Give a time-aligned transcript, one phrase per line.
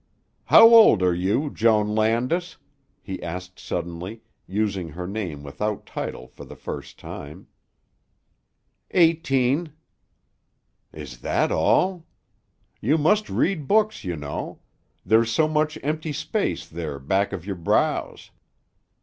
[0.45, 2.57] "How old are you, Joan Landis?"
[3.03, 7.45] he asked suddenly, using her name without title for the first time.
[8.89, 9.73] "Eighteen."
[10.91, 12.07] "Is that all?
[12.79, 14.57] You must read books, you know.
[15.05, 18.31] There's so much empty space there back of your brows."